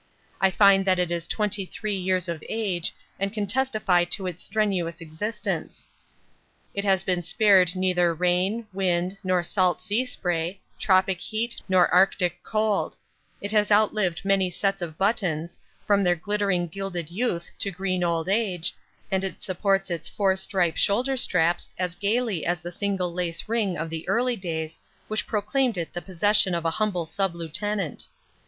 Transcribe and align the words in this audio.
I 0.41 0.49
find 0.49 0.83
that 0.87 0.97
it 0.97 1.11
is 1.11 1.27
twenty 1.27 1.63
three 1.63 1.95
years 1.95 2.27
of 2.27 2.43
age 2.49 2.91
and 3.19 3.31
can 3.31 3.45
testify 3.45 4.03
to 4.05 4.25
its 4.25 4.41
strenuous 4.41 4.99
existence. 4.99 5.87
It 6.73 6.83
has 6.83 7.03
been 7.03 7.21
spared 7.21 7.75
neither 7.75 8.11
rain, 8.11 8.65
wind, 8.73 9.19
nor 9.23 9.43
salt 9.43 9.79
sea 9.79 10.07
spray, 10.07 10.59
tropic 10.79 11.21
heat 11.21 11.61
nor 11.69 11.87
Arctic 11.89 12.41
cold; 12.41 12.97
it 13.41 13.51
has 13.51 13.71
outlived 13.71 14.25
many 14.25 14.49
sets 14.49 14.81
of 14.81 14.97
buttons, 14.97 15.59
from 15.85 16.03
their 16.03 16.15
glittering 16.15 16.65
gilded 16.67 17.11
youth 17.11 17.51
to 17.59 17.69
green 17.69 18.03
old 18.03 18.27
age, 18.27 18.73
and 19.11 19.23
it 19.23 19.43
supports 19.43 19.91
its 19.91 20.09
four 20.09 20.35
stripe 20.35 20.77
shoulder 20.77 21.15
straps 21.15 21.71
as 21.77 21.93
gaily 21.93 22.43
as 22.43 22.59
the 22.59 22.71
single 22.71 23.13
lace 23.13 23.47
ring 23.47 23.77
of 23.77 23.91
the 23.91 24.09
early 24.09 24.35
days 24.35 24.79
which 25.07 25.27
proclaimed 25.27 25.77
it 25.77 25.93
the 25.93 26.01
possession 26.01 26.55
of 26.55 26.65
a 26.65 26.71
humble 26.71 27.05
sub 27.05 27.35
lieutenant. 27.35 28.07